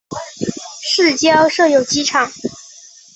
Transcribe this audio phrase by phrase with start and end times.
[0.81, 2.31] 市郊设有机场。